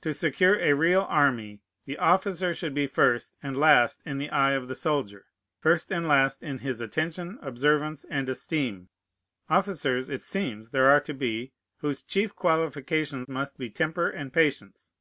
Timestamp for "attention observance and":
6.80-8.30